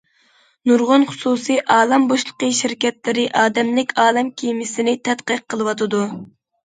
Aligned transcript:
نۇرغۇن 0.69 1.03
خۇسۇسىي 1.09 1.59
ئالەم 1.75 2.07
بوشلۇقى 2.11 2.49
شىركەتلىرى 2.61 3.27
ئادەملىك 3.43 3.95
ئالەم 4.05 4.35
كېمىسىنى 4.43 4.97
تەتقىق 5.11 5.45
قىلىۋاتىدۇ. 5.55 6.01